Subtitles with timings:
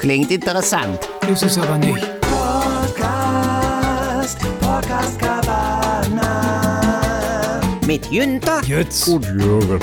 [0.00, 0.98] Klingt interessant.
[1.30, 2.08] Ist es aber nicht.
[7.86, 9.06] Mit Jünter Jetzt.
[9.08, 9.78] und Jürgen.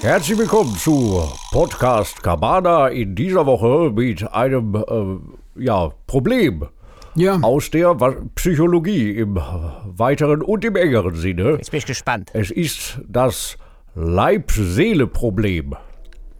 [0.00, 6.66] Herzlich willkommen zu Podcast Cabana in dieser Woche mit einem äh, ja, Problem
[7.14, 7.38] Ja.
[7.42, 7.94] aus der
[8.36, 9.38] Psychologie im
[9.84, 11.56] weiteren und im engeren Sinne.
[11.58, 12.30] Jetzt bin ich gespannt.
[12.32, 13.58] Es ist das
[13.94, 15.74] Leib-Seele-Problem.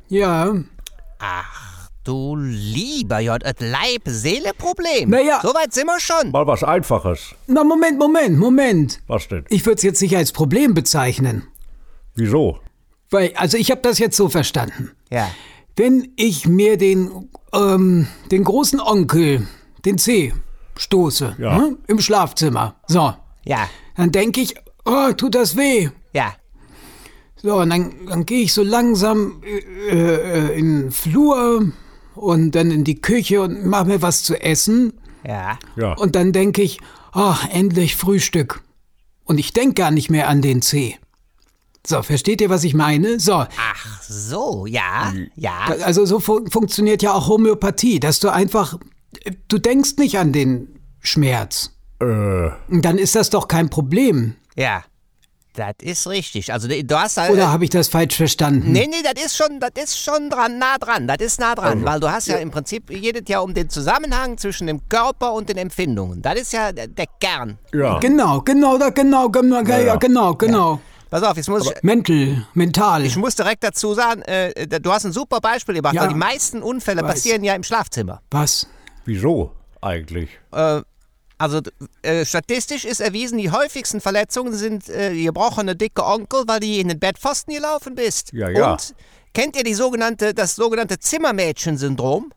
[0.08, 0.54] Ja.
[2.10, 5.10] Du lieber J, das Leib-Seele-Problem.
[5.10, 5.38] Naja.
[5.44, 6.32] Soweit sind wir schon.
[6.32, 7.36] Mal was Einfaches.
[7.46, 9.00] Na, Moment, Moment, Moment.
[9.06, 9.44] Was denn?
[9.48, 11.44] Ich würde es jetzt nicht als Problem bezeichnen.
[12.16, 12.58] Wieso?
[13.10, 14.90] Weil, also ich habe das jetzt so verstanden.
[15.08, 15.30] Ja.
[15.76, 19.46] Wenn ich mir den, ähm, den großen Onkel,
[19.84, 20.34] den C,
[20.76, 21.58] stoße, Ja.
[21.58, 23.68] ne, im Schlafzimmer, so, Ja.
[23.96, 25.90] dann denke ich, oh, tut das weh.
[26.12, 26.34] Ja.
[27.40, 31.70] So, und dann, dann gehe ich so langsam äh, äh, in den Flur
[32.14, 34.92] und dann in die Küche und mache mir was zu essen.
[35.26, 35.58] Ja.
[35.76, 35.92] Ja.
[35.94, 36.80] Und dann denke ich,
[37.12, 38.62] ach, endlich Frühstück.
[39.24, 40.96] Und ich denke gar nicht mehr an den C.
[41.86, 43.18] So, versteht ihr, was ich meine?
[43.20, 45.12] So, Ach so, ja.
[45.36, 45.66] Ja.
[45.84, 48.78] also so fu funktioniert ja auch Homöopathie, dass du einfach,
[49.48, 51.70] du denkst nicht an den Schmerz.
[52.00, 52.04] Äh,
[52.68, 54.34] Und dann ist das doch kein Problem.
[54.56, 54.84] Ja.
[55.54, 56.52] Das ist richtig.
[56.52, 57.28] Also du hast da.
[57.28, 58.70] Oder habe ich das falsch verstanden?
[58.72, 61.08] Nee, nee, das ist schon, das ist schon dran, nah dran.
[61.08, 64.38] Das ist nah dran, weil du hast ja im Prinzip jedes Jahr um den Zusammenhang
[64.38, 66.22] zwischen dem Körper und den Empfindungen.
[66.22, 67.58] Das ist ja der, der Kern.
[67.74, 67.98] ja.
[67.98, 69.96] Genau, genau, da, genau, genau, ja, ja.
[69.96, 70.80] genau, genau.
[71.10, 71.82] Pass auf, jetzt muss ich.
[71.82, 73.04] Mental, mental.
[73.04, 76.02] Ich muss direkt dazu sagen, äh, du hast ein super Beispiel gemacht, Ja.
[76.02, 77.14] weil die meisten Unfälle Weiß.
[77.14, 78.20] passieren ja im Schlafzimmer.
[78.30, 78.68] Was?
[79.04, 80.30] Wieso eigentlich?
[81.40, 81.62] Also
[82.02, 86.88] äh, statistisch ist erwiesen, die häufigsten Verletzungen sind äh, gebrochene dicke Onkel, weil du in
[86.88, 88.30] den Bettpfosten gelaufen bist.
[88.34, 88.72] Ja, ja.
[88.72, 88.94] Und
[89.32, 92.30] kennt ihr die sogenannte, das sogenannte Zimmermädchen-Syndrom?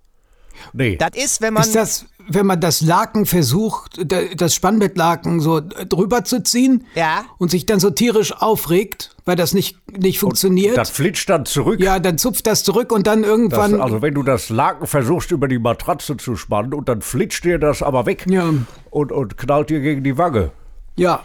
[0.73, 0.95] Nee.
[0.97, 5.59] Das ist, wenn man Ist das, wenn man das Laken versucht, da- das Spannbettlaken so
[5.61, 7.25] drüber zu ziehen Ja.
[7.37, 10.77] und sich dann so tierisch aufregt, weil das nicht, nicht funktioniert?
[10.77, 11.79] das flitscht dann zurück.
[11.79, 13.81] ja, dann zupft das zurück und dann Das, irgendwann.
[13.81, 17.59] also wenn du das Laken versuchst über die Matratze zu spannen und dann flitscht dir
[17.59, 18.49] das aber weg Ja.
[18.89, 20.51] und, und knallt dir gegen die Wange.
[20.95, 21.21] ja,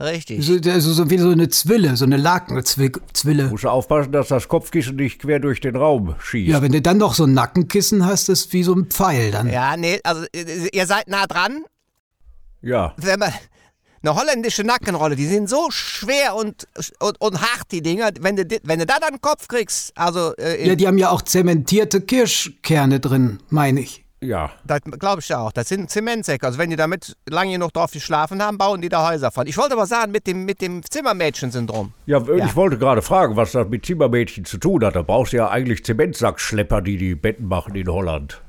[0.00, 0.44] richtig.
[0.44, 3.48] so, also so wie so eine Zwille, so eine Lakenzwille.
[3.48, 6.50] Musst du aufpassen, dass das Kopfkissen nicht quer durch den Raum schießt.
[6.50, 9.48] Ja, wenn du dann noch so ein Nackenkissen hast, ist wie so ein Pfeil dann.
[9.48, 11.64] Ja, nee, also äh, ihr seid nah dran.
[12.62, 12.94] Ja.
[12.96, 13.32] Wenn man
[14.02, 16.66] eine holländische Nackenrolle, die sind so schwer und,
[17.00, 18.10] und, und hart, die Dinger.
[18.20, 21.22] Wenn du, wenn du da dann Kopf kriegst, also äh, Ja, die haben ja auch
[21.22, 24.05] zementierte Kirschkerne drin, meine ich.
[24.20, 24.50] Ja.
[24.64, 25.52] Das glaube ich ja auch.
[25.52, 26.46] Das sind Zementsäcke.
[26.46, 29.46] Also wenn die damit lange genug drauf geschlafen haben, bauen die da Häuser von.
[29.46, 31.92] Ich wollte aber sagen, mit dem, mit dem Zimmermädchen-Syndrom.
[32.06, 34.96] Ja, ich wollte gerade fragen, was das mit Zimmermädchen zu tun hat.
[34.96, 38.42] Da brauchst du ja eigentlich Zementsackschlepper, die die Betten machen in Holland.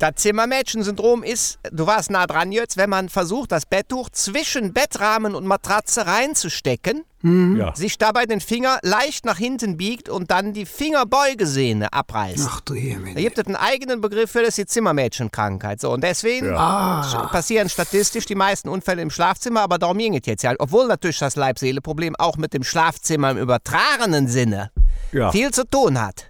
[0.00, 5.34] Das Zimmermädchen-Syndrom ist, du warst nah dran jetzt, wenn man versucht, das Betttuch zwischen Bettrahmen
[5.34, 7.74] und Matratze reinzustecken, Ja.
[7.76, 12.48] sich dabei den Finger leicht nach hinten biegt und dann die Fingerbeugesehne abreißt.
[12.50, 13.14] Ach du Da Himmel.
[13.14, 15.82] gibt es einen eigenen Begriff für, das ist die Zimmermädchenkrankheit.
[15.82, 20.24] So, und deswegen sch- passieren statistisch die meisten Unfälle im Schlafzimmer, aber darum ging es
[20.24, 20.54] jetzt ja.
[20.58, 24.70] Obwohl natürlich das Leib-Seele-Problem auch mit dem Schlafzimmer im übertragenen Sinne
[25.12, 25.30] Ja.
[25.30, 26.24] viel zu tun hat.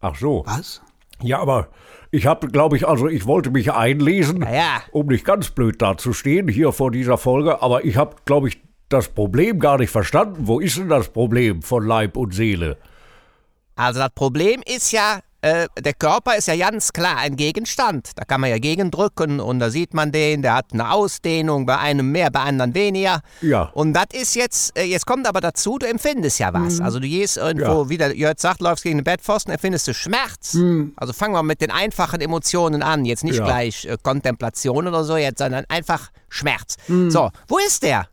[0.00, 0.42] Ach so.
[0.46, 0.80] Was?
[1.22, 1.68] Ja, aber
[2.10, 4.82] ich habe, glaube ich, also ich wollte mich einlesen, ja.
[4.90, 9.08] um nicht ganz blöd dazustehen hier vor dieser Folge, aber ich habe, glaube ich, das
[9.08, 10.48] Problem gar nicht verstanden.
[10.48, 12.76] Wo ist denn das Problem von Leib und Seele?
[13.76, 18.10] Also das Problem ist ja, äh, der Körper ist ja ganz klar ein Gegenstand.
[18.16, 21.78] Da kann man ja gegendrücken und da sieht man den, der hat eine Ausdehnung, bei
[21.78, 23.22] einem mehr, bei anderen weniger.
[23.40, 23.70] Ja.
[23.74, 26.80] Und das ist jetzt, äh, jetzt kommt aber dazu, du empfindest ja was.
[26.80, 27.88] Also du gehst irgendwo, Ja.
[27.88, 30.56] wie der Jörg sagt, läufst gegen den Bettpfosten, empfindest du Schmerz.
[30.96, 33.04] Also fangen wir mit den einfachen Emotionen an.
[33.04, 33.44] Jetzt nicht Ja.
[33.44, 36.76] gleich äh, Kontemplation oder so jetzt, sondern einfach Schmerz.
[36.86, 38.06] So, wo ist der?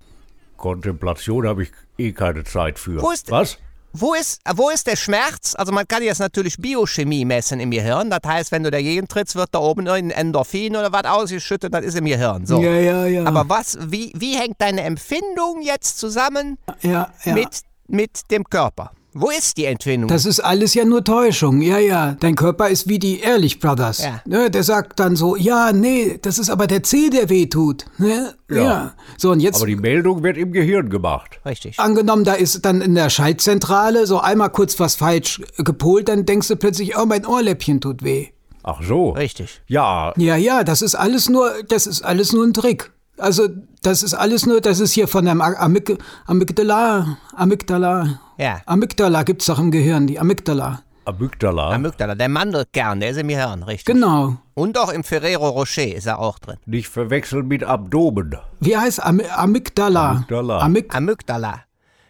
[0.55, 3.01] Kontemplation habe ich eh keine Zeit für.
[3.01, 3.57] Wo ist- Was?
[3.93, 5.55] Wo ist, wo ist der Schmerz?
[5.57, 8.09] Also man kann jetzt natürlich Biochemie messen im Gehirn.
[8.09, 11.83] Das heißt, wenn du dagegen trittst, wird da oben ein Endorphin oder was ausgeschüttet, das
[11.83, 12.45] ist im Gehirn.
[12.45, 12.61] So.
[12.61, 13.25] Ja, ja, ja.
[13.25, 17.33] Aber was, wie, wie hängt deine Empfindung jetzt zusammen ja, ja.
[17.33, 18.91] mit, mit dem Körper?
[19.19, 20.07] Wo ist die Empfindung?
[20.09, 21.61] Das ist alles ja nur Täuschung.
[21.61, 22.15] Ja, ja.
[22.19, 24.03] Dein Körper ist wie die Ehrlich Brothers.
[24.03, 24.21] Ja.
[24.25, 27.85] Ne, der sagt dann so, ja, nee, das ist aber der C, der weh tut.
[27.97, 28.35] Ne?
[28.49, 28.93] Ja.
[29.17, 31.39] So, und jetzt Aber die Meldung wird im Gehirn gemacht.
[31.45, 31.79] Richtig.
[31.79, 36.47] angenommen, da ist dann in der Schaltzentrale so einmal kurz was falsch gepolt, dann denkst
[36.47, 38.27] du plötzlich, oh, mein Ohrläppchen tut weh.
[38.63, 39.11] Ach so.
[39.11, 39.61] Richtig.
[39.67, 42.91] Ja, Ja, ja, das ist alles nur, das ist alles nur ein Trick.
[43.17, 43.47] Also,
[43.81, 48.19] das ist alles nur, das ist hier von der Amyg Amygdala, Amygdala.
[48.37, 48.61] Ja.
[48.65, 50.81] Amygdala gibt's doch im Gehirn, die Amygdala.
[51.05, 51.71] Amygdala.
[51.71, 53.95] Amygdala, der Mandelkern, der ist im Gehirn, richtig.
[53.95, 54.37] Genau.
[54.53, 56.57] Und auch im Ferrero Rocher ist er auch drin.
[56.65, 58.35] Nicht verwechseln mit Abdomen.
[58.59, 60.09] Wie heißt Am Amygdala?
[60.09, 60.59] Amygdala.
[60.59, 61.61] Amyg Amygdala.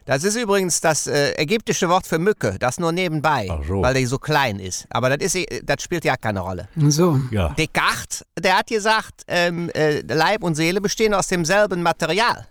[0.07, 3.81] Das ist übrigens das äh, ägyptische Wort für Mücke, das nur nebenbei, Ach so.
[3.81, 4.85] weil die so klein ist.
[4.89, 6.69] Aber das, ist, eh- das spielt ja keine Rolle.
[6.87, 7.19] so.
[7.29, 7.49] Ja.
[7.49, 12.47] Descartes, der hat gesagt, ähm, äh, Leib und Seele bestehen aus demselben Material.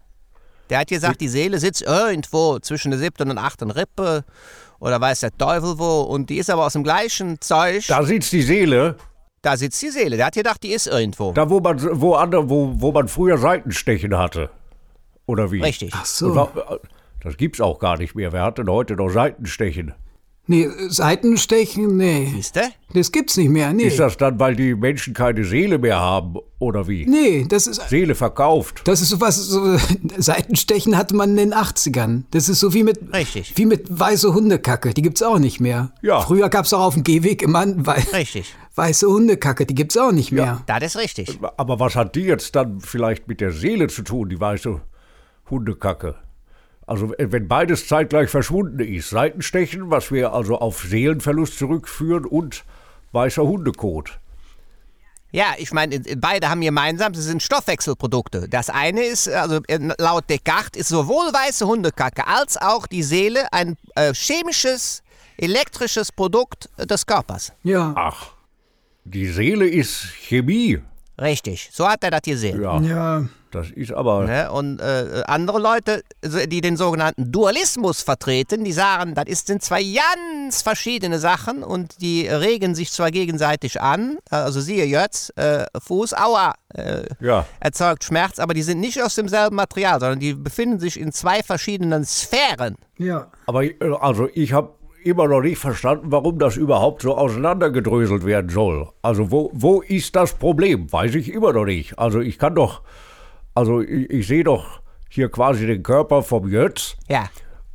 [0.68, 4.24] Der hat gesagt, die Seele sitzt irgendwo zwischen der siebten und achten Rippe
[4.78, 7.86] oder weiß der Teufel wo und die ist aber aus dem gleichen Zeug.
[7.88, 8.96] Da sitzt die Seele,
[9.40, 10.16] Da sitzt die Seele.
[10.18, 11.32] Der hat gedacht, die ist irgendwo.
[11.32, 14.50] da wo man, wo, andere, wo, wo man früher Seitenstechen hatte.
[15.24, 15.62] Oder wie?
[15.62, 15.92] Richtig.
[15.94, 16.50] Ach Und so.
[17.26, 18.32] Das gibt's auch gar nicht mehr.
[18.32, 19.94] Wer hat denn heute noch Seitenstechen?
[20.46, 22.30] Nee, Seitenstechen, nee.
[22.32, 22.60] Siehste?
[22.94, 23.82] Das gibt's nicht mehr, nee.
[23.82, 26.36] Ist das dann, weil die Menschen keine Seele mehr haben?
[26.60, 27.04] Oder wie?
[27.04, 28.82] Nee, das ist Seele verkauft.
[28.84, 29.76] Das ist sowas, so,
[30.18, 32.22] Seitenstechen hatte man in den 80ern.
[32.30, 33.54] Das ist so wie mit, Richtig.
[33.56, 34.94] wie mit weiße Hundekacke.
[34.94, 35.90] Die gibt's auch nicht mehr.
[36.02, 36.20] Ja.
[36.20, 38.54] Früher gab's auch auf dem Gehweg immer wei Richtig.
[38.76, 39.66] weiße Hundekacke.
[39.66, 40.62] Die gibt's auch nicht mehr.
[40.66, 41.40] Das ist richtig.
[41.56, 44.80] Aber was hat die jetzt dann vielleicht mit der Seele zu tun, die weiße
[45.50, 46.14] Hundekacke?
[46.86, 52.64] Also wenn beides zeitgleich verschwunden ist, Seitenstechen, was wir also auf Seelenverlust zurückführen und
[53.12, 54.20] weißer Hundekot.
[55.32, 58.48] Ja, ich meine, äh, beide haben gemeinsam, sie sind Stoffwechselprodukte.
[58.48, 63.52] Das eine ist, also äh, laut Descartes, ist sowohl weiße Hundekacke als auch die Seele
[63.52, 65.02] ein äh, chemisches,
[65.36, 67.52] elektrisches Produkt äh, des Körpers.
[67.64, 67.92] Ja.
[67.96, 68.28] Ach,
[69.04, 70.80] die Seele ist Chemie.
[71.20, 72.62] Richtig, so hat er das gesehen.
[72.62, 73.28] Ja, Ja.
[73.56, 74.24] Das ist aber...
[74.24, 74.50] Ne?
[74.52, 79.82] Und äh, andere Leute, die den sogenannten Dualismus vertreten, die sagen, das ist, sind zwei
[79.82, 86.14] ganz verschiedene Sachen und die regen sich zwar gegenseitig an, also siehe jetzt, äh, Fuß,
[86.14, 87.46] aua, äh, Ja.
[87.60, 91.42] erzeugt Schmerz, aber die sind nicht aus demselben Material, sondern die befinden sich in zwei
[91.42, 92.76] verschiedenen Sphären.
[92.98, 93.28] Ja.
[93.46, 94.74] Aber äh, also ich habe
[95.04, 98.88] immer noch nicht verstanden, warum das überhaupt so auseinandergedröselt werden soll.
[99.02, 100.92] Also wo, wo ist das Problem?
[100.92, 101.98] Weiß ich immer noch nicht.
[101.98, 102.82] Also ich kann doch,
[103.56, 107.28] also ich, ich sehe doch hier quasi den Körper vom Götz Ja,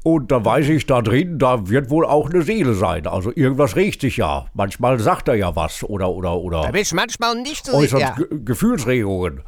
[0.04, 3.06] und da weiß ich da drin, da wird wohl auch eine Seele sein.
[3.06, 4.48] Also irgendwas regt sich ja.
[4.56, 7.78] Manchmal sagt er ja was oder oder da oder bin ich manchmal nicht so.
[8.16, 9.42] Ge Gefühlsregungen.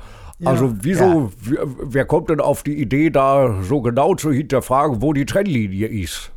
[0.45, 5.13] Also wieso, wer, wer kommt denn auf die Idee, da so genau zu hinterfragen, wo
[5.13, 6.32] die Trennlinie ist?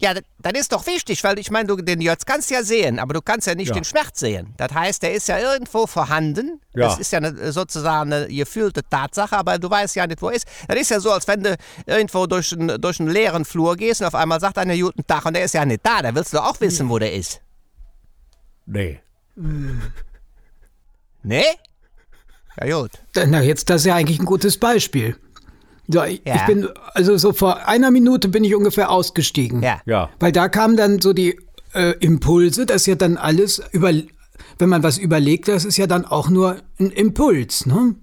[0.00, 3.00] Ja, das, das ist doch wichtig, weil ich meine, du den Jötz kannst ja sehen,
[3.00, 3.74] aber du kannst ja nicht Ja.
[3.74, 4.54] den Schmerz sehen.
[4.56, 6.60] Das heißt, der ist ja irgendwo vorhanden.
[6.74, 6.86] Ja.
[6.86, 10.36] Das ist ja eine, sozusagen eine gefühlte Tatsache, aber du weißt ja nicht, wo er
[10.36, 10.46] ist.
[10.68, 11.56] Das ist ja so, als wenn du
[11.86, 15.26] irgendwo durch einen, durch einen leeren Flur gehst und auf einmal sagt einer guten Tag
[15.26, 16.00] und der ist ja nicht da.
[16.00, 17.40] Da willst du auch wissen, wo der ist.
[18.66, 19.00] Nee.
[21.22, 21.44] Nee?
[22.60, 22.92] Ja, gut.
[23.14, 25.16] Na, jetzt, das ist ja eigentlich ein gutes Beispiel.
[25.88, 26.36] So, ich, Ja.
[26.36, 29.62] ich bin, also so vor einer Minute bin ich ungefähr ausgestiegen.
[29.62, 29.80] Ja.
[29.86, 30.10] Ja.
[30.20, 31.38] Weil da kamen dann so die
[31.74, 33.92] äh, Impulse, das ist ja dann alles über,
[34.58, 37.94] wenn man was überlegt, das ist ja dann auch nur ein Impuls, ne?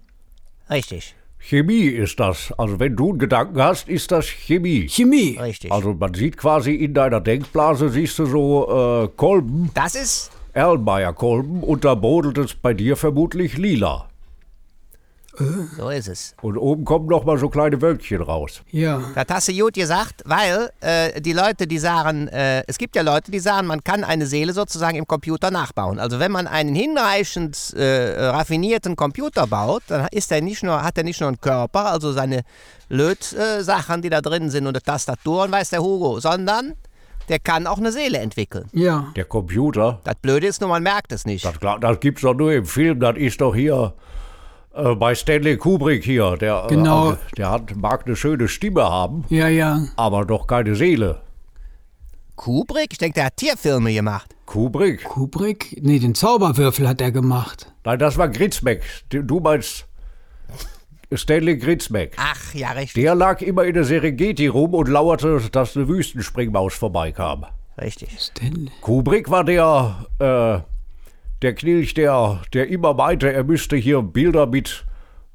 [0.70, 1.16] Richtig.
[1.38, 2.52] Chemie ist das.
[2.58, 4.88] Also wenn du einen Gedanken hast, ist das Chemie.
[4.90, 5.38] Chemie.
[5.40, 5.72] Richtig.
[5.72, 10.32] Also man sieht quasi in deiner Denkblase, siehst du so äh, Kolben, Das ist.
[10.54, 14.10] Erlenmeyer-Kolben und da brodelt es bei dir vermutlich lila.
[15.78, 16.36] So ist es.
[16.42, 18.62] Und oben kommen noch mal so kleine Wölkchen raus.
[18.72, 19.02] Ja.
[19.16, 23.02] Das hast du gut gesagt, weil äh, die Leute, die sagen, äh, es gibt ja
[23.02, 26.00] Leute, die sagen, man kann eine Seele sozusagen im Computer nachbauen.
[26.00, 30.98] Also wenn man einen hinreichend äh, raffinierten Computer baut, dann ist er nicht nur, hat
[30.98, 32.44] er nicht nur einen Körper, also seine
[32.89, 36.74] Lötsachen, die da drin sind und eine Tastatur und weiß der Hugo, sondern
[37.30, 38.68] der kann auch eine Seele entwickeln.
[38.72, 39.12] Ja.
[39.15, 41.44] Der Computer, Das Blöde ist nur, man merkt es nicht.
[41.44, 43.94] das, das gibt's doch nur im Film, das ist doch hier
[44.75, 46.38] äh, bei Stanley Kubrick hier.
[46.38, 47.13] Der, Genau.
[47.13, 49.82] äh, der hat, mag eine schöne Stimme haben, Ja, ja.
[49.96, 51.22] aber doch keine Seele.
[52.36, 52.89] Kubrick?
[52.91, 54.36] Ich denke, der hat Tierfilme gemacht.
[54.46, 55.03] Kubrick?
[55.05, 55.77] Kubrick?
[55.82, 57.72] Nee, den Zauberwürfel hat er gemacht.
[57.86, 58.84] Nein, das war Gritzbeck.
[59.10, 59.88] Du du meinst
[61.13, 62.15] Stanley Gritzbeck.
[62.17, 63.01] Ach, ja, richtig.
[63.01, 67.46] Der lag immer in der Serengeti rum und lauerte, dass eine Wüstenspringmaus vorbeikam.
[67.79, 68.10] Richtig.
[68.20, 68.72] Stanley.
[68.82, 70.60] Kubrick war der, äh,
[71.46, 74.84] der Knilch, der, der immer meinte, er müsste hier Bilder mit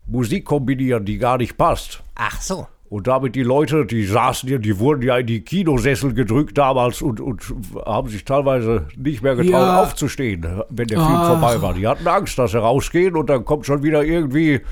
[0.06, 2.02] Musik kombinieren, die gar nicht passt.
[2.16, 2.66] Ach so.
[2.88, 7.00] Und damit die Leute, die saßen ja, die wurden ja in die Kinosessel gedrückt damals
[7.00, 7.40] und, und
[7.86, 9.82] haben sich teilweise nicht mehr getraut Ja.
[9.82, 11.28] aufzustehen, wenn der Film Ach.
[11.28, 11.74] vorbei war.
[11.74, 14.62] Die hatten Angst, dass sie rausgehen und dann kommt schon wieder irgendwie,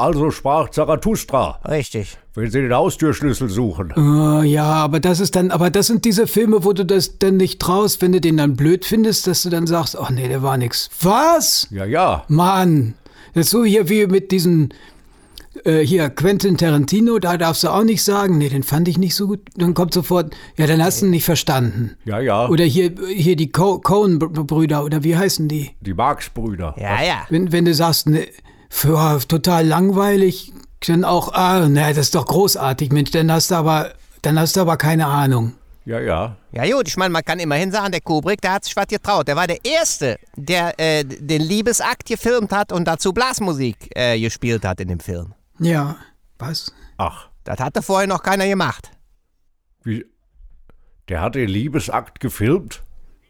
[0.00, 2.18] also sprach Zarathustra, Richtig.
[2.34, 3.92] wenn sie den Haustürschlüssel suchen.
[3.96, 7.36] Oh, ja, aber das ist dann, aber das sind diese Filme, wo du das dann
[7.36, 10.42] nicht traust, wenn du den dann blöd findest, dass du dann sagst, ach nee, der
[10.42, 10.90] war nix.
[11.02, 11.68] Was?
[11.70, 12.24] Ja, ja.
[12.28, 12.94] Mann,
[13.34, 14.72] das ist so hier wie mit diesen
[15.64, 19.14] äh, hier Quentin Tarantino, da darfst du auch nicht sagen, nee, den fand ich nicht
[19.14, 19.40] so gut.
[19.56, 21.96] Dann kommt sofort, ja, dann hast du ihn nicht verstanden.
[22.04, 22.48] Ja, ja.
[22.48, 25.70] Oder hier, hier die Co Cohen-Brüder, oder wie heißen die?
[25.80, 26.74] Die Marx-Brüder.
[26.78, 27.26] Ja, ja.
[27.28, 28.26] Wenn, wenn du sagst, ne,
[28.70, 30.52] für, total langweilig,
[30.86, 34.56] dann auch, ah, ne, das ist doch großartig, Mensch, dann hast du aber, dann hast
[34.56, 35.54] du aber keine Ahnung.
[35.84, 36.36] Ja, ja.
[36.52, 39.26] Ja gut, ich meine, man kann immerhin sagen, der Kubrick, der hat sich was getraut.
[39.28, 44.64] Der war der Erste, der äh, den Liebesakt gefilmt hat und dazu Blasmusik äh, gespielt
[44.64, 45.34] hat in dem Film.
[45.58, 45.96] Ja,
[46.38, 46.72] was?
[46.96, 48.90] Ach, Das hatte vorher noch keiner gemacht.
[49.82, 50.04] wie.
[51.08, 52.82] Der hat den Liebesakt gefilmt?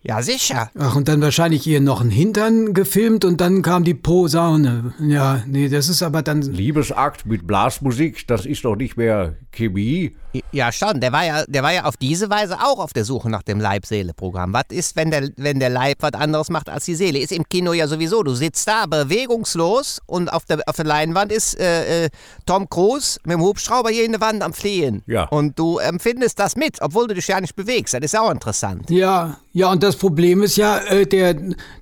[0.03, 0.71] Ja, sicher.
[0.79, 4.95] Ach, und dann wahrscheinlich hier noch einen Hintern gefilmt und dann kam die Posaune.
[4.99, 6.41] Ja, nee, das ist aber dann.
[6.41, 10.17] Liebesakt mit Blasmusik, das ist doch nicht mehr Chemie.
[10.53, 11.01] Ja, schon.
[11.01, 13.61] Der war ja, der war ja auf diese Weise auch auf der Suche nach dem
[13.61, 14.53] Leib-Seele-Programm.
[14.53, 17.19] Was ist, wenn der, wenn der Leib was anderes macht als die Seele?
[17.19, 18.23] Ist im Kino ja sowieso.
[18.23, 22.11] Du sitzt da bewegungslos und auf der, auf der Leinwand ist äh, äh,
[22.47, 25.03] Tom Cruise mit dem Hubschrauber hier in der Wand am Fliehen.
[25.07, 25.25] Ja.
[25.25, 27.95] Und du empfindest das mit, obwohl du dich ja nicht bewegst.
[27.95, 28.89] Das ist auch interessant.
[28.89, 31.37] Ja, ja, und das Problem ist ja, äh, der,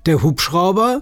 [0.05, 1.01] der Hubschrauber,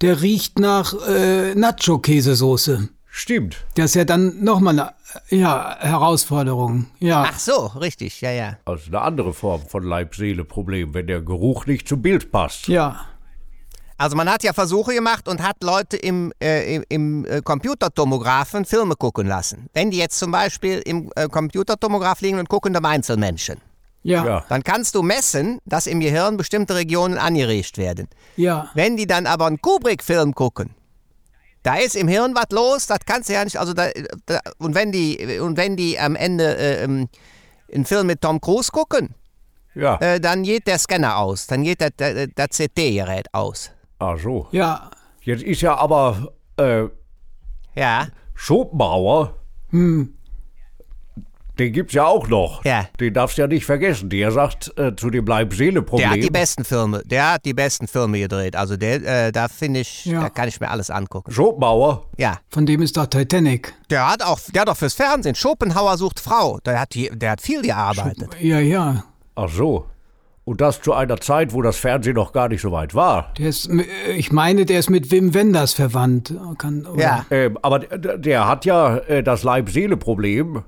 [0.00, 2.88] der riecht nach äh, Nacho-Käsesoße.
[3.10, 3.64] Stimmt.
[3.74, 4.92] Das ist ja dann nochmal eine
[5.28, 6.86] ja, Herausforderung.
[7.00, 7.26] Ja.
[7.28, 8.58] Ach so, richtig, ja, ja.
[8.64, 12.68] Also eine andere Form von Leib-Seele-Problem, wenn der Geruch nicht zum Bild passt.
[12.68, 13.06] Ja.
[13.96, 18.94] Also man hat ja Versuche gemacht und hat Leute im, äh, im, äh, Computertomographen Filme
[18.94, 19.68] gucken lassen.
[19.74, 23.60] Wenn die jetzt zum Beispiel im äh, Computertomograph liegen und gucken, dann Einzelmenschen.
[24.08, 24.24] Ja.
[24.26, 24.44] Ja.
[24.48, 28.08] Dann kannst du messen, dass im Gehirn bestimmte Regionen angeregt werden.
[28.36, 28.70] Ja.
[28.74, 30.70] Wenn die dann aber einen Kubrick-Film gucken,
[31.62, 33.88] da ist im Hirn was los, das kannst du ja nicht, also da,
[34.26, 37.08] da, und wenn die, und wenn die am Ende äh, ähm,
[37.74, 39.14] einen Film mit Tom Cruise gucken,
[39.74, 39.96] Ja.
[40.00, 43.70] äh, dann geht der Scanner aus, dann geht der, der, der CT-Gerät aus.
[43.98, 44.46] Ach so.
[44.52, 44.90] Ja.
[45.22, 46.84] Jetzt ist ja aber äh,
[47.74, 49.34] Ja, Schopenhauer,
[49.70, 50.14] Hm.
[51.58, 52.64] Den gibt's ja auch noch.
[52.64, 52.86] Ja.
[53.00, 54.08] Den darfst du ja nicht vergessen.
[54.10, 56.08] Der sagt äh, zu dem Leib-Seele-Problem.
[56.08, 58.54] der hat die besten Filme, der hat die besten Filme gedreht.
[58.56, 60.20] Also der, äh, da finde ich, Ja.
[60.20, 61.32] da kann ich mir alles angucken.
[61.32, 63.74] Schopenhauer, Ja, Von dem ist doch Titanic.
[63.90, 66.58] der hat auch, der hat auch fürs Fernsehen Schopenhauer sucht Frau.
[66.64, 68.28] Der hat, die, der hat viel gearbeitet.
[68.40, 69.04] Ja, ja.
[69.34, 69.86] ach so.
[70.44, 73.34] Und das zu einer Zeit, wo das Fernsehen noch gar nicht so weit war.
[73.36, 76.32] Der ist, äh, ich meine, der ist mit Wim Wenders verwandt.
[76.56, 77.02] Kann, oder?
[77.02, 77.26] Ja.
[77.30, 80.62] Ähm, aber der, der hat ja äh, das Leib-Seele-Problem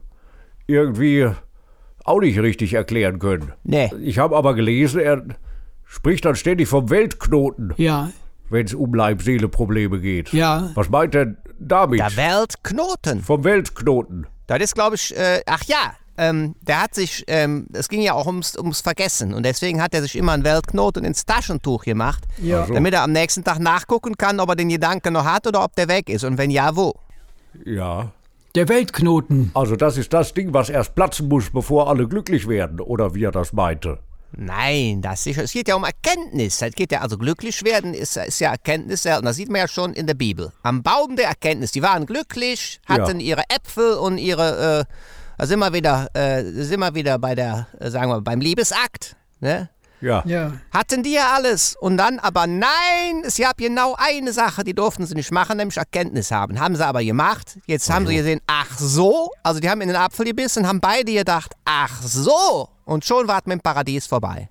[0.70, 1.28] irgendwie
[2.04, 3.52] auch nicht richtig erklären können.
[3.64, 3.90] Nee.
[4.00, 5.22] Ich habe aber gelesen, er
[5.84, 8.10] spricht dann ständig vom Weltknoten, Ja,
[8.48, 10.32] wenn es um Leib-Seele-Probleme geht.
[10.32, 10.70] ja.
[10.74, 12.00] Was meint er damit?
[12.00, 13.20] Der Weltknoten.
[13.22, 14.26] Vom Weltknoten.
[14.46, 18.14] Das ist, glaube ich, äh, ach ja, ähm, der hat sich, ähm, es ging ja
[18.14, 19.32] auch ums, ums Vergessen.
[19.34, 22.62] Und deswegen hat er sich immer einen Weltknoten ins Taschentuch gemacht, Ja.
[22.62, 22.74] Ach so.
[22.74, 25.74] damit er am nächsten Tag nachgucken kann, ob er den Gedanken noch hat oder ob
[25.76, 26.24] der weg ist.
[26.24, 26.94] Und wenn ja, wo.
[27.64, 28.10] Ja.
[28.56, 29.52] Der Weltknoten.
[29.54, 33.22] Also das ist das Ding, was erst platzen muss, bevor alle glücklich werden, oder wie
[33.22, 34.00] er das meinte.
[34.32, 36.60] Nein, das ist, es geht ja um Erkenntnis.
[36.60, 39.60] Es geht ja, also glücklich werden ist, ist ja Erkenntnis, ja, und das sieht man
[39.60, 40.52] ja schon in der Bibel.
[40.62, 44.94] Am Baum der Erkenntnis, die waren glücklich, hatten ihre Äpfel und ihre, äh,
[45.38, 49.16] da sind wir wieder, äh, sind wir wieder bei der, äh, sagen wir, beim Liebesakt,
[49.40, 49.68] ne?
[50.00, 50.22] Ja.
[50.26, 50.52] Ja.
[50.72, 51.76] Hatten die ja alles.
[51.76, 55.76] Und dann aber nein, es gab genau eine Sache, die durften sie nicht machen, nämlich
[55.76, 56.58] Erkenntnis haben.
[56.58, 57.58] Haben sie aber gemacht.
[57.66, 59.30] Jetzt haben sie gesehen, ach so.
[59.42, 62.68] Also die haben in den Apfel gebissen, haben beide gedacht, ach so.
[62.84, 64.48] Und schon war es mit dem Paradies vorbei.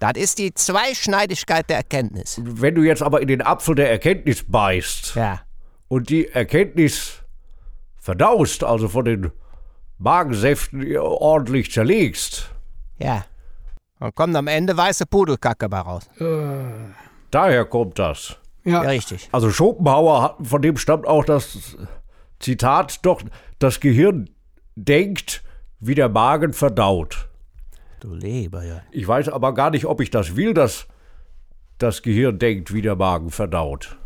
[0.00, 2.40] Das ist die Zweischneidigkeit der Erkenntnis.
[2.42, 5.40] Wenn du jetzt aber in den Apfel der Erkenntnis beißt Ja.
[5.88, 7.18] und die Erkenntnis
[7.98, 9.30] verdaust, also von den
[9.98, 12.50] Magensäften ordentlich zerlegst,
[12.98, 13.24] Ja.
[14.04, 16.02] Und kommt am Ende weiße Pudelkacke bei raus.
[17.30, 18.36] daher kommt das.
[18.64, 18.90] Ja, Ja.
[18.90, 19.28] richtig.
[19.32, 21.76] Also Schopenhauer, hat- von dem stammt auch das
[22.38, 23.22] Zitat, doch
[23.58, 24.28] das Gehirn
[24.76, 25.42] denkt,
[25.80, 27.28] wie der Magen verdaut.
[28.00, 28.82] Du Leber, ja.
[28.90, 30.86] Ich weiß aber gar nicht, ob ich das will, dass
[31.78, 33.96] das Gehirn denkt, wie der Magen verdaut.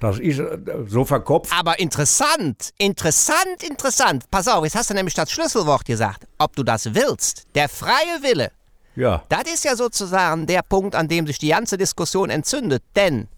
[0.00, 1.52] Das ist äh, so verkopft.
[1.58, 4.30] Aber interessant, interessant, interessant.
[4.30, 6.26] Pass auf, jetzt hast du nämlich das Schlüsselwort gesagt.
[6.38, 7.46] Ob du das willst.
[7.54, 8.50] Der freie Wille.
[8.96, 12.82] Ja, Das ist ja sozusagen der Punkt, an dem sich die ganze Diskussion entzündet.
[12.96, 13.28] Denn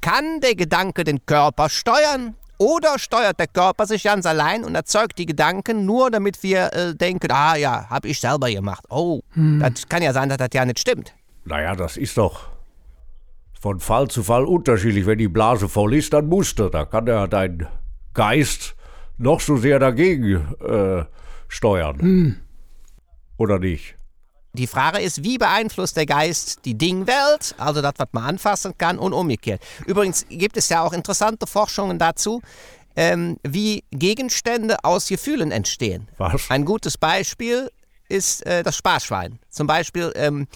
[0.00, 2.34] kann der Gedanke den Körper steuern?
[2.60, 6.94] Oder steuert der Körper sich ganz allein und erzeugt die Gedanken nur, damit wir äh,
[6.94, 8.84] denken, ah ja, hab ich selber gemacht.
[8.90, 11.14] Oh, das kann ja sein, dass das ja nicht stimmt.
[11.44, 12.48] naja, das ist doch
[13.60, 15.06] von Fall zu Fall unterschiedlich.
[15.06, 16.68] Wenn die Blase voll ist, dann musst du.
[16.68, 17.66] Da kann ja dein
[18.14, 18.74] Geist
[19.18, 21.04] noch so sehr dagegen äh,
[21.48, 22.40] steuern.
[23.36, 23.94] Oder nicht?
[24.58, 28.98] Die Frage ist, wie beeinflusst der Geist die Dingwelt, also das, was man anfassen kann,
[28.98, 29.62] und umgekehrt.
[29.86, 32.42] Übrigens gibt es ja auch interessante Forschungen dazu.
[32.96, 36.08] ähm, wie Gegenstände aus Gefühlen entstehen.
[36.18, 36.50] Was?
[36.50, 37.70] Ein gutes Beispiel
[38.08, 39.38] ist äh, das Sparschwein.
[39.48, 40.48] Zum Beispiel, ähm,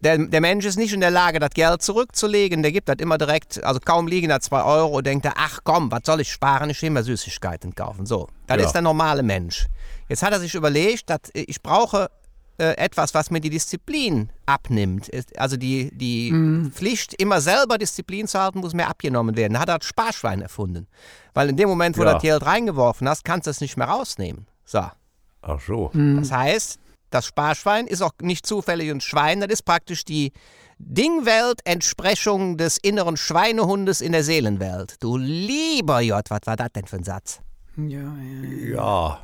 [0.00, 2.62] der, der Mensch ist nicht in der Lage, das Geld zurückzulegen.
[2.62, 5.90] Der gibt das immer direkt, also kaum liegen da zwei Euro, denkt er, ach komm,
[5.92, 6.70] was soll ich sparen?
[6.70, 8.06] Ich will mir Süßigkeiten kaufen.
[8.06, 8.64] So, das Ja.
[8.64, 9.66] ist der normale Mensch.
[10.08, 12.08] Jetzt hat er sich überlegt, dass äh, ich brauche
[12.58, 15.08] etwas, was mir die Disziplin abnimmt.
[15.08, 19.54] Ist- Also die, die Pflicht, immer selber Disziplin zu halten, muss mir abgenommen werden.
[19.54, 20.86] Da hat er das Sparschwein erfunden.
[21.34, 22.08] Weil in dem Moment, wo Ja.
[22.08, 24.46] du das Geld reingeworfen hast, kannst du es nicht mehr rausnehmen.
[24.64, 24.84] So.
[25.42, 25.90] Ach so.
[25.92, 26.78] Das heißt,
[27.10, 30.32] das Sparschwein ist auch nicht zufällig ein Schwein, das ist praktisch die
[30.78, 34.96] Dingwelt-Entsprechung des inneren Schweinehundes in der Seelenwelt.
[35.00, 37.40] Du lieber J, was war das denn für ein Satz?
[37.76, 38.74] Ja, ja.
[38.74, 39.18] Ja.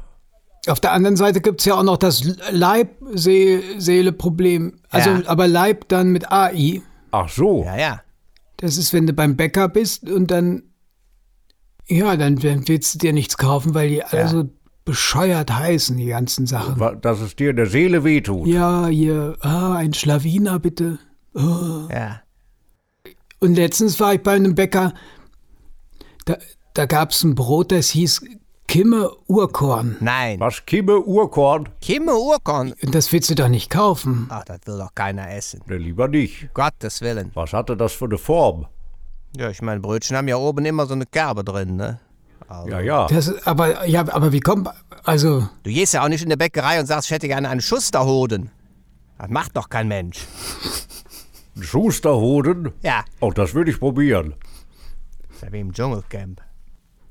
[0.68, 4.74] Auf der anderen Seite gibt es ja auch noch das Leib-Seele-Problem.
[4.90, 5.22] Also, Ja.
[5.26, 6.82] aber Leib dann mit AI.
[7.10, 7.64] Ach so.
[7.64, 8.00] Ja, ja.
[8.58, 10.62] Das ist, wenn du beim Bäcker bist und dann,
[11.88, 14.28] ja, dann willst du dir nichts kaufen, weil die alle Ja.
[14.28, 14.44] so
[14.84, 17.00] bescheuert heißen, die ganzen Sachen.
[17.00, 18.46] Dass es dir der Seele wehtut.
[18.46, 20.98] Ja, hier, ah, ein Schlawiner bitte.
[21.34, 22.20] ja.
[23.40, 24.94] Und letztens war ich bei einem Bäcker,
[26.26, 26.36] da,
[26.74, 28.22] da gab es ein Brot, das hieß
[28.72, 29.96] Kimme Urkorn.
[30.00, 30.40] Nein.
[30.40, 30.64] Was?
[30.64, 31.68] Kimme, Urkorn?
[31.82, 32.72] Kimme Urkorn.
[32.82, 34.28] Und das willst du doch nicht kaufen.
[34.30, 35.60] Ach, das will doch keiner essen.
[35.66, 36.48] Ne, lieber nicht.
[36.54, 37.30] Gottes Willen.
[37.34, 38.64] Was hatte das für eine Form?
[39.36, 42.00] Ja, ich meine, Brötchen haben ja oben immer so eine Kerbe drin, ne?
[42.66, 43.06] Ja, ja.
[43.08, 44.70] Das, aber, ja, aber wie kommt,
[45.04, 47.60] also, Du gehst ja auch nicht in der Bäckerei und sagst, ich hätte gerne einen
[47.60, 48.50] Schusterhoden.
[49.18, 50.26] Das macht doch kein Mensch.
[51.56, 52.72] Ein Schusterhoden?
[52.82, 54.32] Ja, Oh, das würde ich probieren.
[55.30, 56.40] ist ja wie im Dschungelcamp.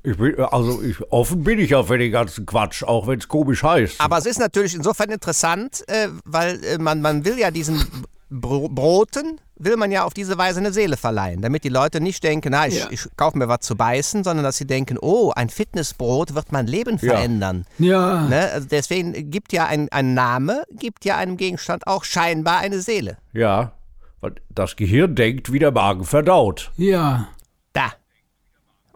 [0.04, 3.28] Ich bin, also ich, offen bin ich ja für den ganzen Quatsch, auch wenn es
[3.28, 4.00] komisch heißt.
[4.00, 7.84] Aber es ist natürlich insofern interessant, äh, weil äh, man, man will ja diesen
[8.28, 12.24] Bro Broten, will man ja auf diese Weise eine Seele verleihen, damit die Leute nicht
[12.24, 12.86] denken, na, ich, Ja.
[12.90, 16.66] ich kaufe mir was zu beißen, sondern dass sie denken, oh, ein Fitnessbrot wird mein
[16.66, 17.12] Leben Ja.
[17.12, 17.66] verändern.
[17.78, 18.50] ja, Ne?
[18.54, 23.18] Also deswegen gibt ja ein, ein Name, gibt ja einem Gegenstand auch scheinbar eine Seele.
[23.32, 23.72] ja,
[24.20, 26.72] weil das Gehirn denkt, wie der Magen verdaut.
[26.76, 27.28] ja.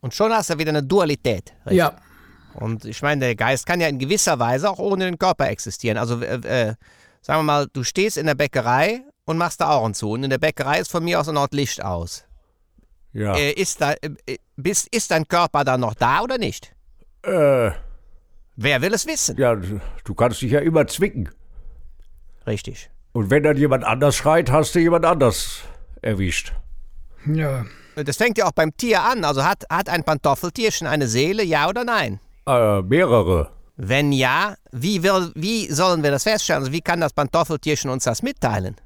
[0.00, 1.53] Und schon hast du wieder eine Dualität.
[1.65, 1.79] richtig?
[1.79, 1.97] ja,
[2.55, 5.99] Und ich meine, der Geist kann ja in gewisser Weise auch ohne den Körper existieren.
[5.99, 6.35] Also, äh,
[6.68, 6.75] äh,
[7.23, 10.11] sagen wir mal, du stehst in der Bäckerei und machst da Augen zu.
[10.11, 12.25] Und in der Bäckerei ist von mir aus eine Art Licht aus.
[13.12, 13.35] Ja.
[13.37, 16.73] Äh, ist, da, äh, bist, ist dein Körper dann noch da oder nicht?
[17.23, 17.70] Äh,
[18.59, 19.37] Wer will es wissen?
[19.38, 21.29] ja, du kannst dich ja immer zwicken.
[22.47, 22.90] Richtig.
[23.12, 25.61] Und wenn dann jemand anders schreit, hast du jemand anders
[26.03, 26.53] erwischt.
[27.27, 27.64] ja.
[28.04, 29.24] Das fängt ja auch beim Tier an.
[29.24, 32.20] Also hat, hat ein Pantoffeltierchen eine Seele, ja oder nein?
[32.46, 33.50] Äh, mehrere.
[33.76, 36.62] Wenn ja, wie, will, wie sollen wir das feststellen?
[36.62, 38.76] Also wie kann das Pantoffeltierchen uns das mitteilen?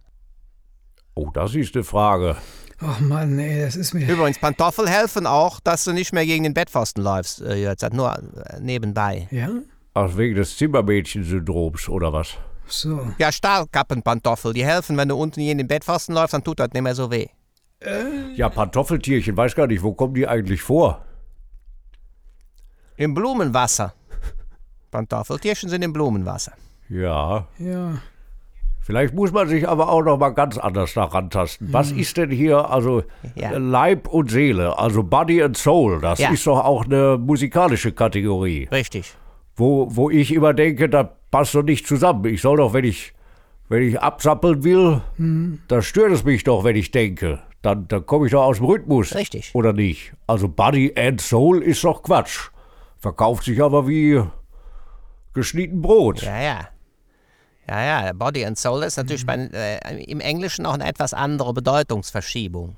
[1.14, 2.36] Oh, das ist eine Frage.
[2.82, 4.08] Ach Mann, ey, das ist mir.
[4.08, 7.42] Übrigens, Pantoffel helfen auch, dass du nicht mehr gegen den Bettpfosten läufst.
[7.42, 9.28] Äh, jetzt nur äh, nebenbei.
[9.30, 9.50] Ja?
[9.94, 12.36] Ach, wegen des Zimmermädchen-Syndroms oder was?
[12.66, 13.12] So.
[13.18, 16.82] Ja, Stahlkappenpantoffel, die helfen, wenn du unten gegen den Bettpfosten läufst, dann tut das nicht
[16.82, 17.26] mehr so weh.
[18.40, 21.04] Ja, Pantoffeltierchen, weiß gar nicht, wo kommen die eigentlich vor?
[22.96, 23.92] Im Blumenwasser.
[24.90, 26.52] Pantoffeltierchen sind im Blumenwasser.
[26.88, 27.98] Ja, Ja.
[28.80, 31.70] vielleicht muss man sich aber auch noch mal ganz anders daran tasten.
[31.70, 33.02] Was ist denn hier, also
[33.34, 33.50] Ja.
[33.58, 36.30] Leib und Seele, also Body and Soul, das Ja.
[36.30, 39.14] ist doch auch eine musikalische Kategorie, Richtig.
[39.54, 42.24] wo, wo ich immer denke, das passt doch nicht zusammen.
[42.24, 43.12] Ich soll doch, wenn ich,
[43.68, 45.02] wenn ich absappeln will,
[45.68, 47.40] dann stört es mich doch, wenn ich denke.
[47.62, 49.14] Dann, dann komme ich doch aus dem Rhythmus.
[49.14, 49.50] Richtig.
[49.54, 50.12] Oder nicht?
[50.26, 52.48] Also Body and Soul ist doch Quatsch.
[52.98, 54.22] Verkauft sich aber wie
[55.34, 56.22] geschnitten Brot.
[56.22, 56.68] Ja, ja.
[57.68, 61.52] Ja, ja, Body and Soul ist natürlich bei, äh, im Englischen auch eine etwas andere
[61.52, 62.76] Bedeutungsverschiebung.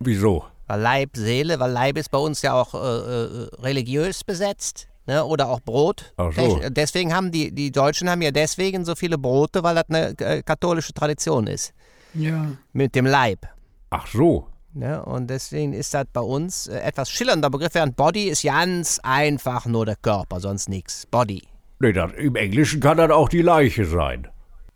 [0.00, 0.44] Wieso?
[0.66, 4.88] Weil Leib, Seele, weil Leib ist bei uns ja auch äh, äh, religiös besetzt.
[5.06, 5.24] Ne?
[5.24, 6.12] Oder auch Brot.
[6.16, 6.60] Ach so.
[6.68, 10.42] Deswegen haben die, die Deutschen haben ja deswegen so viele Brote, weil das eine äh,
[10.42, 11.72] katholische Tradition ist.
[12.14, 12.50] Ja.
[12.72, 13.46] Mit dem Leib.
[13.90, 14.48] Ach so.
[14.72, 15.02] Ne?
[15.04, 19.64] Und deswegen ist das bei uns äh, etwas schillernder Begriff, während Body ist ganz einfach
[19.66, 21.06] nur der Körper, sonst nichts.
[21.06, 21.42] Body.
[21.78, 24.28] Nee, das, im Englischen kann das auch die Leiche sein.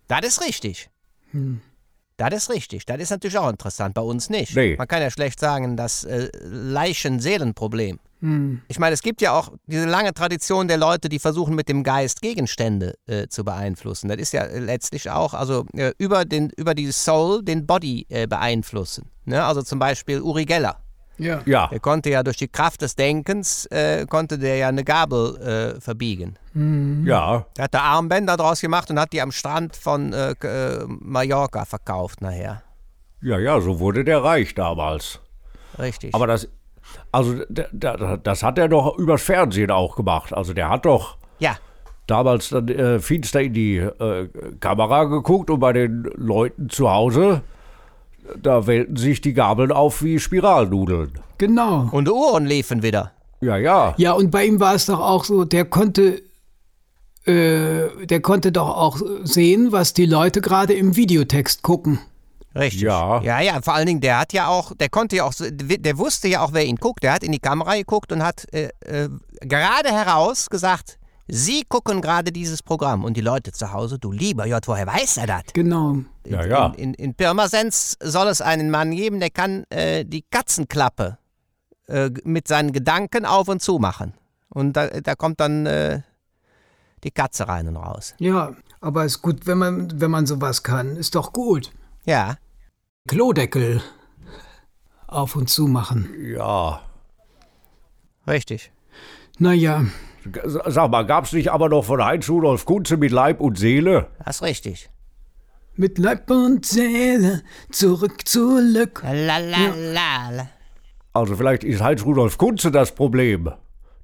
[0.09, 0.91] Das ist richtig.
[2.17, 2.85] Das ist richtig.
[2.85, 3.95] Das ist natürlich auch interessant.
[3.95, 4.57] Bei uns nicht.
[4.57, 4.77] Nee.
[4.77, 7.99] Man kann ja schlecht sagen, das äh, Leichen-Seelen-Problem.
[8.69, 11.83] Ich meine, es gibt ja auch diese lange Tradition der Leute, die versuchen mit dem
[11.83, 14.09] Geist Gegenstände äh, zu beeinflussen.
[14.09, 18.07] Das ist ja äh, letztlich auch, also äh, über, den, über die Soul den Body
[18.11, 19.09] äh, beeinflussen.
[19.25, 19.43] Ne?
[19.43, 20.77] Also zum Beispiel Uri Geller.
[21.17, 21.41] Ja.
[21.47, 21.69] Ja.
[21.69, 25.37] Der konnte ja durch die Kraft des Denkens, äh, konnte der ja eine Gabel
[25.77, 26.37] äh, verbiegen.
[27.05, 27.47] Ja.
[27.57, 30.15] Der hat da Armbänder draus gemacht und hat die am Strand von
[30.89, 32.63] Mallorca verkauft nachher.
[33.23, 35.21] Ja, ja, so wurde der reich damals.
[35.79, 36.15] Richtig.
[36.15, 36.49] Aber das,
[37.13, 40.33] Also das hat er doch übers Fernsehen auch gemacht.
[40.33, 41.57] Also der hat doch Ja.
[42.07, 44.29] damals dann äh, finster in die äh,
[44.61, 47.43] Kamera geguckt und bei den Leuten zu Hause,
[48.41, 51.13] da wälten sich die Gabeln auf wie Spiralnudeln.
[51.39, 51.89] Genau.
[51.91, 53.13] Und die Uhren liefen wieder.
[53.41, 53.95] Ja, ja.
[53.97, 56.23] Ja, und bei ihm war es doch auch so, der konnte,
[57.25, 61.99] äh, der konnte doch auch sehen, was die Leute gerade im Videotext gucken.
[62.55, 62.83] Richtig.
[62.83, 63.21] Ja.
[63.23, 65.99] Ja, ja, vor allen Dingen, der hat ja auch, der konnte ja auch, so- der
[65.99, 67.03] wusste ja auch, wer ihn guckt.
[67.03, 69.09] Der hat in die Kamera geguckt und hat äh, äh,
[69.41, 70.97] gerade heraus gesagt,
[71.33, 73.05] Sie gucken gerade dieses Programm.
[73.05, 75.43] Und die Leute zu Hause, du lieber Gott, woher weiß er das?
[75.53, 75.99] Genau.
[76.27, 76.67] Ja, ja.
[76.77, 81.19] In, in, in Pirmasens soll es einen Mann geben, der kann äh, die Katzenklappe
[81.87, 84.15] äh, mit seinen Gedanken auf und zu machen.
[84.49, 86.01] Und da, da kommt dann äh,
[87.05, 88.15] die Katze rein und raus.
[88.19, 90.97] Ja, aber ist gut, wenn man, wenn man sowas kann.
[90.97, 91.71] Ist doch gut.
[92.05, 92.37] Ja.
[93.09, 93.83] Klodeckel
[95.07, 96.15] auf und zu machen.
[96.23, 96.81] Ja.
[98.27, 98.73] Richtig.
[99.39, 99.85] Naja,
[100.45, 104.09] Sag mal, gab's nicht aber noch von Heinz Rudolf Kunze mit Leib und Seele?
[104.25, 104.91] Das ist richtig.
[105.77, 109.03] mit Leib und Seele zurück zu Glück.
[109.03, 110.31] La la la.
[110.31, 110.49] la.
[111.15, 113.51] Also vielleicht ist Heinz Rudolf Kunze das Problem.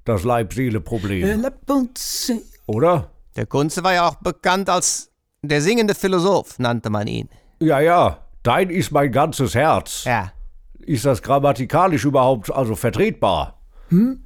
[0.05, 1.41] Das Äh, Leib-Seele-Problem.
[1.41, 2.41] Leib und Seele.
[2.65, 3.11] Oder?
[3.35, 5.11] Der Kunze war ja auch bekannt als
[5.43, 7.29] der singende Philosoph, nannte man ihn.
[7.59, 8.19] Ja, ja.
[8.43, 10.03] Dein ist mein ganzes Herz.
[10.05, 10.31] Ja.
[10.79, 13.57] Ist das grammatikalisch überhaupt also vertretbar?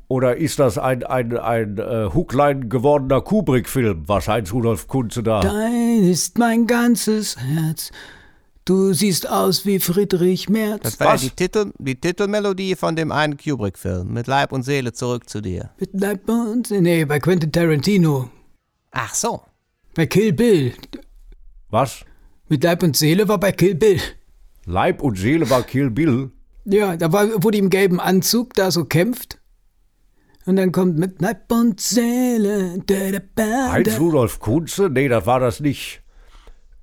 [0.08, 5.42] Oder ist das ein, ein, ein äh, Hucklein gewordener Kubrick-Film, was Heinz Rudolf Kunze da.
[5.42, 7.92] Dein ist mein ganzes Herz.
[8.66, 10.82] Du siehst aus wie Friedrich Merz.
[10.84, 11.24] Das war Was?
[11.24, 14.12] ja die, Titel, die Titelmelodie von dem einen Kubrick-Film.
[14.12, 15.70] Mit Leib und Seele zurück zu dir.
[15.80, 16.82] Mit Leib und Seele.
[16.82, 18.30] Nee, bei Quentin Tarantino.
[18.92, 19.42] Ach so.
[19.94, 20.74] Bei Kill Bill.
[21.70, 22.04] Was?
[22.52, 24.02] Mit Leib und Seele war bei Kill Bill.
[24.66, 26.32] Leib und Seele war Kill Bill?
[26.66, 29.40] Ja, da war, wo die im gelben Anzug da so kämpft.
[30.46, 32.84] Und dann kommt mit Leib und Seele.
[32.86, 33.98] Da, da, da, Heinz.
[33.98, 34.90] Rudolf Kunze?
[34.90, 36.02] Nee, das war das nicht.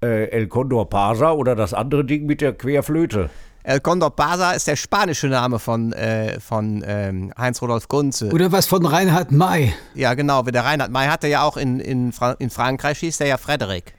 [0.03, 3.29] Äh, El Condor Pasa oder das andere Ding mit der Querflöte.
[3.63, 8.31] El Condor Pasa ist der spanische Name von, äh, von ähm, Heinz-Rudolf Kunze.
[8.33, 9.75] Oder was von Reinhard May.
[9.95, 10.47] Ja, genau.
[10.47, 13.37] Wie der Reinhard May hatte ja auch in, in, Fra in Frankreich, hieß der ja
[13.37, 13.98] Frederik.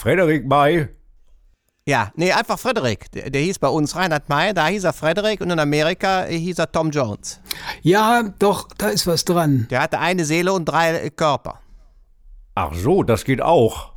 [0.00, 0.88] Frederik May.
[1.86, 3.10] Ja, nee, einfach Frederik.
[3.12, 6.58] Der, der hieß bei uns Reinhard May, da hieß er Frederik und in Amerika hieß
[6.58, 7.38] er Tom Jones.
[7.82, 9.66] Ja, doch, da ist was dran.
[9.70, 11.60] Der hatte eine Seele und drei Körper.
[12.54, 13.92] Ach so, das geht auch.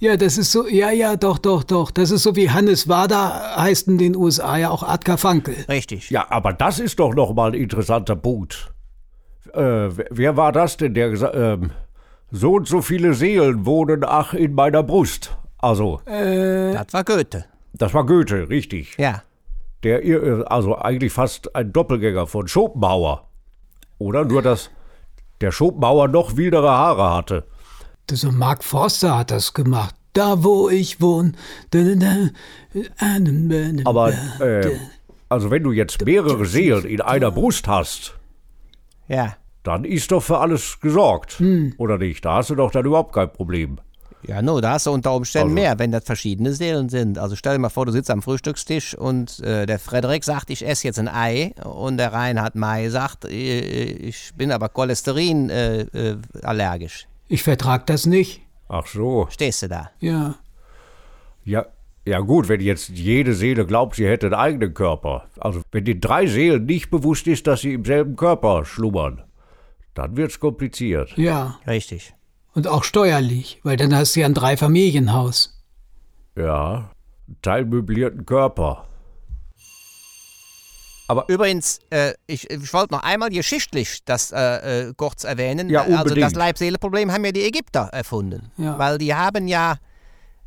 [0.00, 1.92] Ja, das ist so, ja, ja, doch, doch, doch.
[1.92, 5.54] Das ist so wie Hannes Wader heißt in den USA ja auch Art Funkel.
[5.68, 6.10] Richtig.
[6.10, 8.72] Ja, aber das ist doch noch mal ein interessanter Punkt.
[9.54, 11.70] Äh, wer- wer war das denn, der gesagt ähm,
[12.30, 15.36] so und so viele Seelen wohnen ach in meiner Brust?
[15.58, 17.44] Also, Das war Goethe.
[17.72, 18.96] das war Goethe, richtig.
[18.98, 19.22] Ja.
[19.82, 23.28] Der, äh, also eigentlich fast ein Doppelgänger von Schopenhauer.
[23.98, 24.70] Oder nur, dass
[25.40, 27.44] der Schopenhauer noch wildere Haare hatte.
[28.06, 29.94] Das so Mark Forster hat das gemacht.
[30.14, 31.32] Da, wo ich wohne.
[31.70, 33.82] Da, da, da.
[33.84, 34.76] Aber, äh,
[35.28, 38.14] also wenn du jetzt mehrere Seelen in einer Brust hast,
[39.08, 39.36] Ja.
[39.68, 41.40] Dann ist doch für alles gesorgt.
[41.76, 42.24] Oder nicht?
[42.24, 43.78] Da hast du doch dann überhaupt kein Problem.
[44.26, 47.18] Ja, no, da hast du unter Umständen Also- mehr, wenn das verschiedene Seelen sind.
[47.18, 50.66] Also stell dir mal vor, du sitzt am Frühstückstisch und äh, der Frederik sagt, ich
[50.66, 55.80] esse jetzt ein Ei und der Reinhard May sagt, äh, ich bin aber Cholesterin äh,
[55.82, 57.06] äh, allergisch.
[57.28, 58.40] Ich vertrag das nicht.
[58.68, 59.28] Ach so.
[59.30, 59.90] Stehst du da?
[60.00, 60.34] Ja.
[61.44, 61.66] Ja,
[62.04, 65.26] ja gut, wenn jetzt jede Seele glaubt, sie hätte einen eigenen Körper.
[65.38, 69.22] Also wenn den drei Seelen nicht bewusst ist, dass sie im selben Körper schlummern,
[69.98, 71.12] dann wird's kompliziert.
[71.16, 71.58] Ja.
[71.66, 72.14] Richtig.
[72.54, 75.60] Und auch steuerlich, weil dann hast du ja ein Dreifamilienhaus.
[76.36, 76.90] Ja,
[77.26, 78.84] einen teilmöblierten Körper.
[81.26, 85.70] Übrigens, äh, ich, ich wollte noch einmal geschichtlich das äh, äh, kurz erwähnen.
[85.70, 86.36] Ja, also das unbedingt.
[86.36, 88.50] Leib-Seele-Problem haben ja die Ägypter erfunden.
[88.58, 88.78] Ja.
[88.78, 89.76] Weil die haben ja, äh,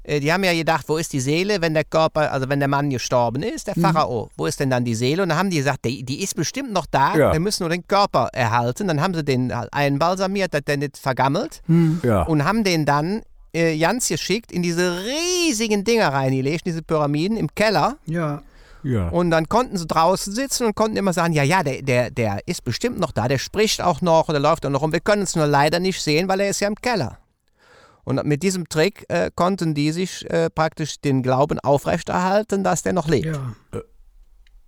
[0.07, 2.89] die haben ja gedacht, wo ist die Seele, wenn der Körper, also wenn der Mann
[2.89, 5.23] gestorben ist, der Pharao, wo ist denn dann die Seele?
[5.23, 7.31] Und dann haben die gesagt, die, die ist bestimmt noch da, Ja.
[7.33, 8.87] wir müssen nur den Körper erhalten.
[8.87, 11.61] Dann haben sie den einbalsamiert, dass der nicht vergammelt
[12.03, 12.23] Ja.
[12.23, 13.21] und haben den dann
[13.53, 17.97] äh, ganz geschickt in diese riesigen Dinger reingelegt, diese Pyramiden im Keller.
[18.05, 18.41] Ja.
[18.83, 19.09] ja.
[19.09, 22.39] Und dann konnten sie draußen sitzen und konnten immer sagen, ja, ja, der, der, der
[22.45, 24.93] ist bestimmt noch da, der spricht auch noch oder läuft auch noch rum.
[24.93, 27.17] Wir können es nur leider nicht sehen, weil er ist ja im Keller.
[28.03, 32.93] Und mit diesem Trick äh, konnten die sich äh, praktisch den Glauben aufrechterhalten, dass der
[32.93, 33.27] noch lebt.
[33.27, 33.81] Ja.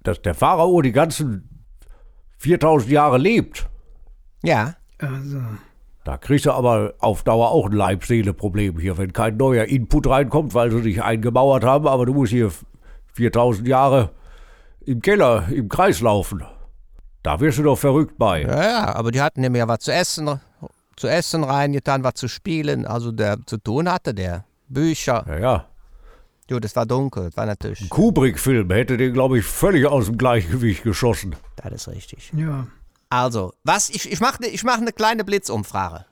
[0.03, 1.65] Dass der Pharao die ganzen
[2.37, 3.67] 4000 Jahre lebt,
[4.43, 5.39] Ja, Also.
[6.03, 10.53] da kriegst du aber auf Dauer auch ein Leib-Seele-Problem hier, wenn kein neuer Input reinkommt,
[10.53, 12.51] weil sie dich eingemauert haben, aber du musst hier
[13.13, 14.11] 4000 Jahre
[14.85, 16.43] im Keller im Kreis laufen.
[17.23, 18.41] Da wirst du doch verrückt bei.
[18.41, 20.41] Ja, ja, aber die hatten ja was zu essen,
[20.95, 22.85] zu essen reingetan, was zu spielen.
[22.85, 25.25] Also der zu tun hatte, der Bücher.
[25.27, 25.67] Ja, ja.
[26.49, 27.89] Jo, das war dunkel, das war natürlich.
[27.89, 31.35] Kubrick-Film hätte den, glaube ich, völlig aus dem Gleichgewicht geschossen.
[31.55, 32.31] Das ist richtig.
[32.35, 32.67] Ja.
[33.09, 36.05] Also, was, ich, ich mache ich mach eine kleine Blitzumfrage.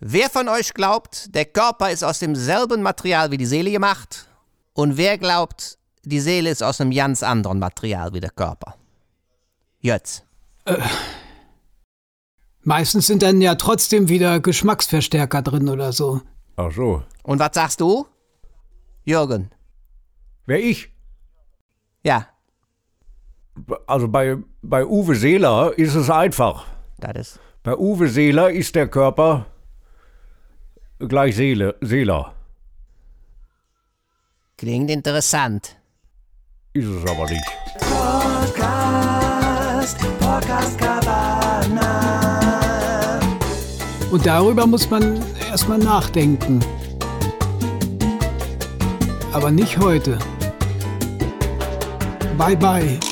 [0.00, 4.26] Wer von euch glaubt, der Körper ist aus demselben Material wie die Seele gemacht?
[4.72, 8.76] Und wer glaubt, die Seele ist aus einem ganz anderen Material wie der Körper?
[9.80, 10.24] Jetzt.
[12.62, 16.20] Meistens sind dann ja trotzdem wieder Geschmacksverstärker drin oder so.
[16.56, 17.02] Ach so.
[17.22, 18.06] Und was sagst du?
[19.04, 19.50] Jürgen.
[20.46, 20.90] Wer ich?
[22.04, 22.26] Ja,
[23.86, 26.66] Also bei, bei Uwe Seeler ist es einfach.
[26.98, 27.40] das ist.
[27.62, 29.46] Bei Uwe Seeler ist der Körper
[30.98, 32.34] gleich Seele, Seeler.
[34.56, 35.76] Klingt interessant.
[36.72, 37.44] Ist es aber nicht.
[44.10, 46.60] Und darüber muss man erstmal nachdenken.
[49.32, 50.18] Aber nicht heute.
[52.36, 53.09] Bye bye.